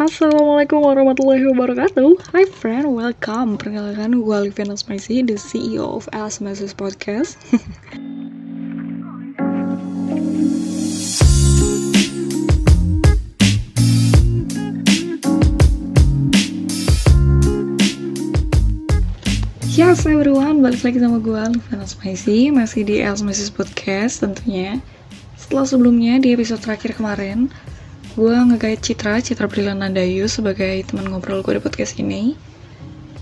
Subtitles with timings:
[0.00, 2.32] Assalamualaikum warahmatullahi wabarakatuh.
[2.32, 3.60] Hi friend, welcome.
[3.60, 7.36] Perkenalkan gue Aliviana Smaisi, the CEO of Asmasis Podcast.
[19.68, 24.80] Yes everyone, balik lagi sama gue Aliviana Smaisi Masih di Asmasis Podcast tentunya.
[25.36, 27.52] Setelah sebelumnya di episode terakhir kemarin
[28.18, 32.34] gue ngegait Citra, Citra Brilana Dayu sebagai teman ngobrol gue di podcast ini.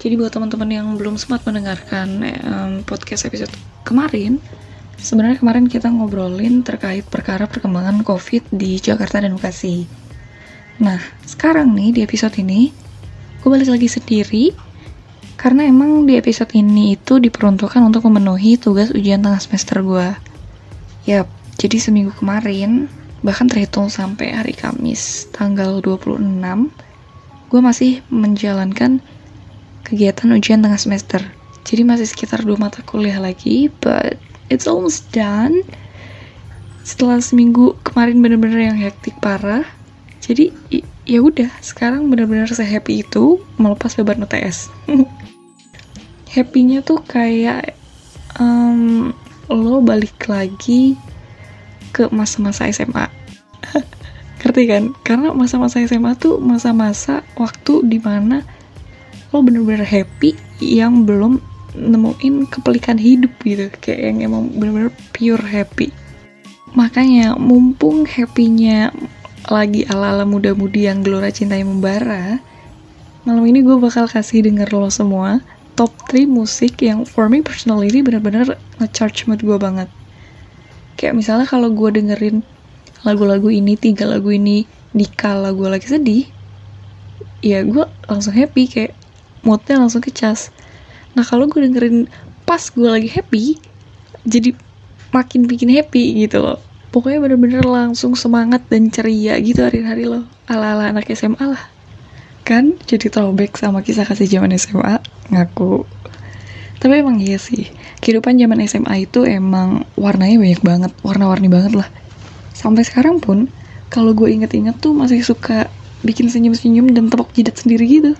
[0.00, 2.08] Jadi buat teman-teman yang belum sempat mendengarkan
[2.40, 3.52] um, podcast episode
[3.84, 4.40] kemarin,
[4.96, 9.84] sebenarnya kemarin kita ngobrolin terkait perkara perkembangan COVID di Jakarta dan Bekasi.
[10.80, 10.96] Nah,
[11.28, 12.72] sekarang nih di episode ini,
[13.44, 14.56] gue balik lagi sendiri
[15.36, 20.08] karena emang di episode ini itu diperuntukkan untuk memenuhi tugas ujian tengah semester gue.
[21.04, 21.28] Yap,
[21.60, 22.88] jadi seminggu kemarin
[23.20, 26.20] bahkan terhitung sampai hari Kamis tanggal 26
[27.50, 29.02] gue masih menjalankan
[29.82, 31.18] kegiatan ujian tengah semester.
[31.66, 34.16] Jadi masih sekitar dua mata kuliah lagi but
[34.48, 35.66] it's almost done.
[36.86, 39.66] Setelah seminggu kemarin bener-bener yang hektik parah
[40.20, 40.52] jadi
[41.08, 44.70] ya udah sekarang bener-bener saya happy itu melepas beban UTS
[46.36, 47.74] happynya tuh kayak
[48.38, 49.10] um,
[49.50, 50.94] lo balik lagi
[51.90, 53.10] ke masa-masa SMA
[54.50, 54.84] ngerti kan?
[55.06, 58.42] Karena masa-masa SMA tuh masa-masa waktu di mana
[59.30, 61.38] lo bener-bener happy yang belum
[61.78, 63.70] nemuin kepelikan hidup gitu.
[63.78, 65.94] Kayak yang emang bener-bener pure happy.
[66.74, 68.90] Makanya mumpung happynya
[69.46, 72.42] lagi ala-ala muda-mudi yang gelora cinta yang membara
[73.24, 75.40] malam ini gue bakal kasih denger lo semua
[75.76, 79.88] top 3 musik yang for me personally bener-bener ngecharge mood gue banget.
[81.00, 82.44] Kayak misalnya kalau gue dengerin
[83.00, 86.24] lagu-lagu ini tiga lagu ini di kala gue lagi sedih.
[87.40, 88.92] Ya gue langsung happy kayak
[89.40, 90.52] moodnya langsung kecas.
[91.16, 92.10] Nah kalau gue dengerin
[92.44, 93.56] pas gue lagi happy
[94.28, 94.52] jadi
[95.16, 96.60] makin bikin happy gitu loh.
[96.90, 101.62] Pokoknya bener-bener langsung semangat dan ceria gitu hari-hari lo ala-ala anak SMA lah.
[102.44, 105.00] Kan jadi throwback sama kisah kasih zaman SMA
[105.32, 105.86] ngaku.
[106.80, 107.70] Tapi emang iya sih.
[108.02, 111.88] Kehidupan zaman SMA itu emang warnanya banyak banget warna-warni banget lah
[112.60, 113.48] sampai sekarang pun
[113.88, 115.72] kalau gue inget-inget tuh masih suka
[116.04, 118.12] bikin senyum-senyum dan tepuk jidat sendiri gitu.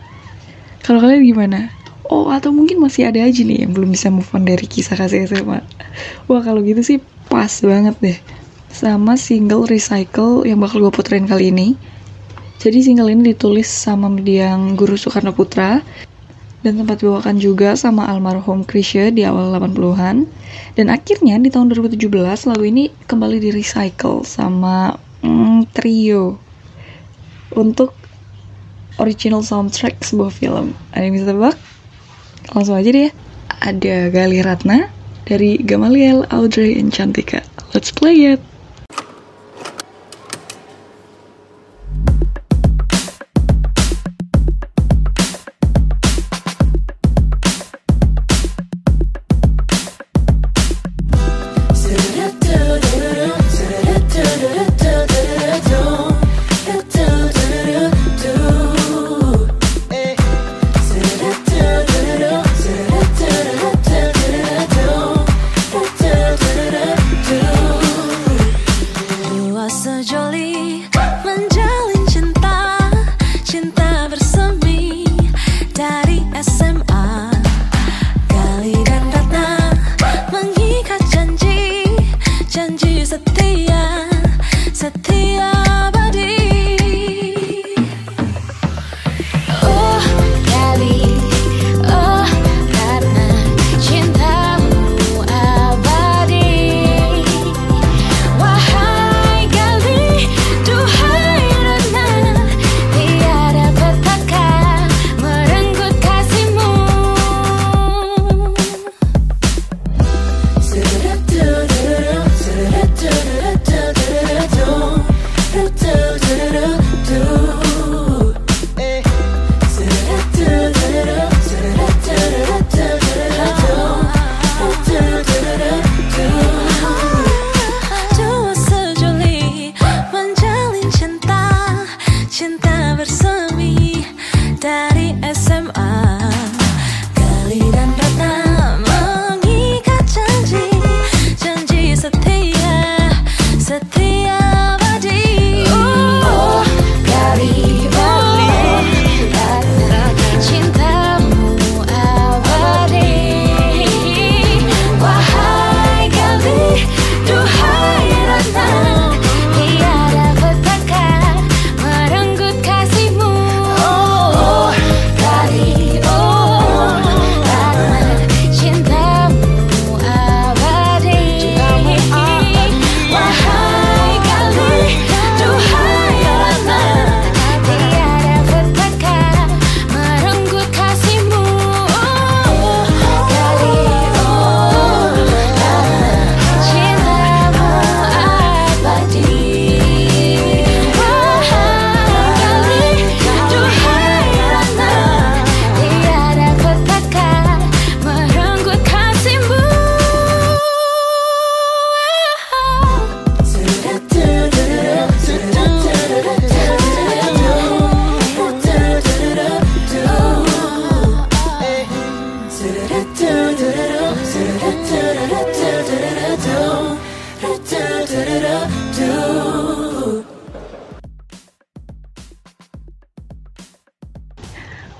[0.81, 1.69] Kalau kalian gimana?
[2.09, 5.31] Oh atau mungkin masih ada aja nih yang belum bisa move on dari kisah kasih
[5.31, 5.63] SMA
[6.27, 6.99] wah kalau gitu sih
[7.31, 8.19] pas banget deh.
[8.71, 11.79] Sama single Recycle yang bakal gue puterin kali ini.
[12.61, 15.81] Jadi single ini ditulis sama yang Guru Soekarno Putra
[16.61, 20.29] dan sempat dibawakan juga sama almarhum Krisya di awal 80-an.
[20.77, 24.93] Dan akhirnya di tahun 2017 lagu ini kembali di recycle sama
[25.25, 26.37] mm, trio
[27.57, 27.97] untuk
[29.01, 30.77] original soundtrack sebuah film.
[30.93, 31.57] Ada yang bisa tebak?
[32.53, 33.11] Langsung aja deh.
[33.61, 34.89] Ada Gali Ratna
[35.25, 37.41] dari Gamaliel, Audrey, and Cantika.
[37.73, 38.50] Let's play it!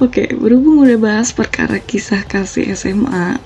[0.01, 3.37] Oke, berhubung udah bahas perkara kisah kasih SMA,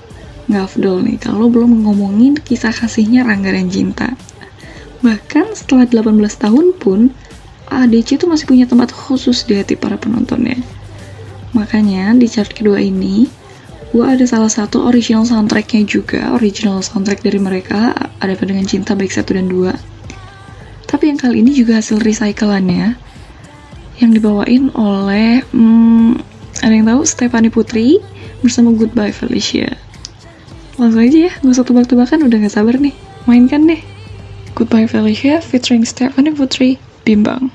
[0.47, 4.15] nggak afdol nih kalau belum ngomongin kisah kasihnya Rangga dan Cinta.
[5.03, 7.11] Bahkan setelah 18 tahun pun,
[7.67, 10.55] ADC itu masih punya tempat khusus di hati para penontonnya.
[11.51, 13.27] Makanya di chart kedua ini,
[13.91, 17.91] gue ada salah satu original soundtracknya juga, original soundtrack dari mereka,
[18.23, 19.75] ada dengan Cinta baik satu dan dua.
[20.87, 22.95] Tapi yang kali ini juga hasil recyclannya,
[23.99, 28.03] yang dibawain oleh hmm, ada yang tahu Stephanie Putri
[28.43, 29.79] bersama Goodbye Felicia.
[30.75, 32.91] Langsung aja ya, gak usah tebak-tebakan, udah gak sabar nih.
[33.23, 33.79] Mainkan deh.
[34.55, 36.75] Goodbye Felicia featuring Stephanie Putri,
[37.07, 37.54] Bimbang.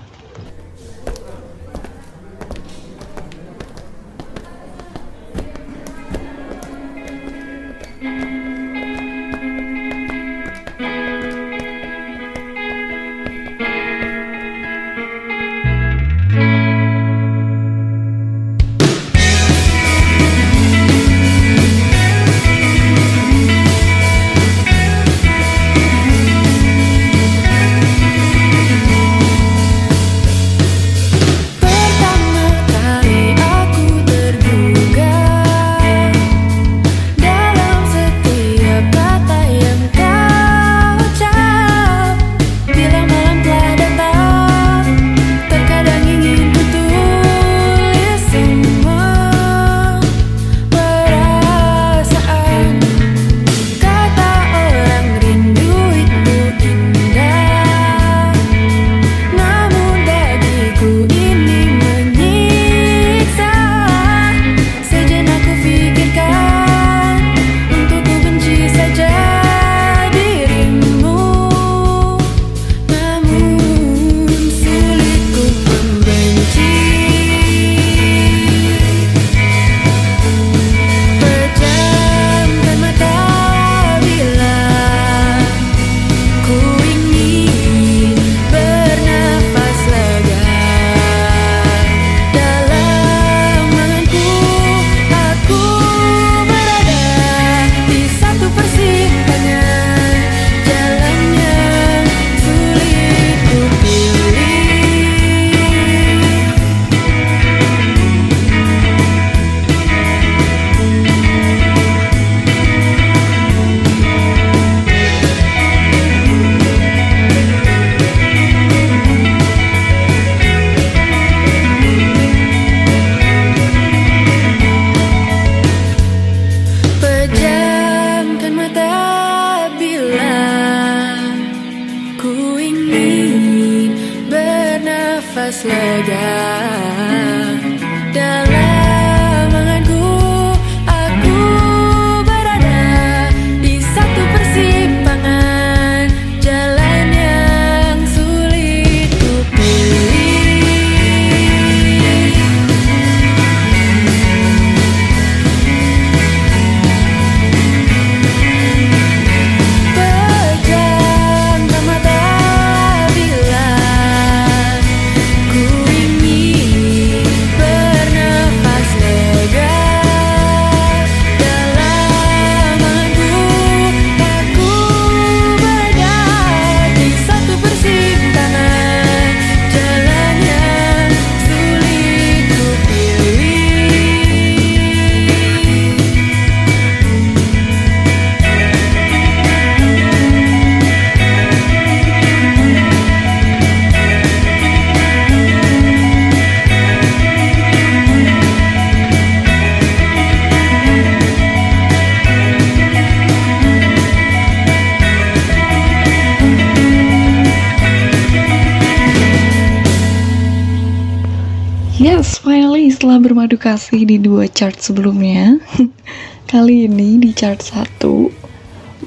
[213.01, 215.57] Setelah bermadu kasih di dua chart sebelumnya
[216.53, 218.29] Kali ini di chart satu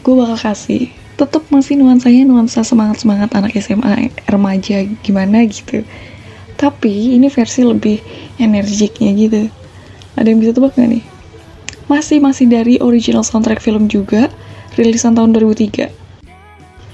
[0.02, 5.86] Gue bakal kasih Tetap masih nuansanya nuansa semangat-semangat anak SMA remaja gimana gitu.
[6.58, 8.02] Tapi ini versi lebih
[8.42, 9.46] energiknya gitu.
[10.18, 11.06] Ada yang bisa tebak gak nih?
[11.86, 14.34] Masih-masih dari original soundtrack film juga
[14.74, 15.94] Rilisan tahun 2003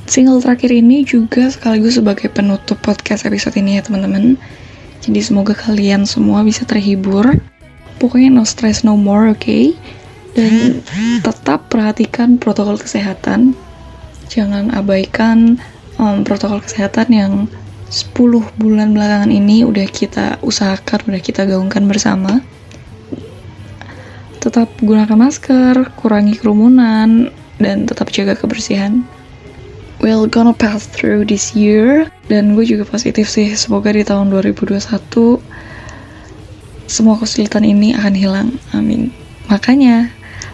[0.04, 4.36] Single terakhir ini juga sekaligus sebagai penutup podcast episode ini ya teman-teman
[5.00, 7.40] jadi semoga kalian semua bisa terhibur.
[8.00, 9.40] Pokoknya no stress no more, oke?
[9.44, 9.76] Okay?
[10.36, 10.84] Dan
[11.26, 13.56] tetap perhatikan protokol kesehatan.
[14.30, 15.58] Jangan abaikan
[15.98, 17.34] um, protokol kesehatan yang
[17.90, 18.14] 10
[18.62, 22.44] bulan belakangan ini udah kita usahakan, udah kita gaungkan bersama.
[24.40, 27.28] tetap gunakan masker, kurangi kerumunan,
[27.60, 29.04] dan tetap jaga kebersihan.
[30.00, 33.52] We're gonna pass through this year dan gue juga positif sih.
[33.52, 34.80] Semoga di tahun 2021
[36.90, 38.50] semua kesulitan ini akan hilang.
[38.72, 39.12] Amin.
[39.52, 40.08] Makanya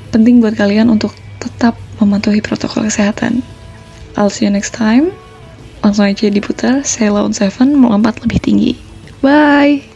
[0.09, 3.45] penting buat kalian untuk tetap mematuhi protokol kesehatan.
[4.17, 5.13] I'll see you next time.
[5.85, 8.73] Langsung aja diputar Sailor on Seven melompat lebih tinggi.
[9.21, 9.94] Bye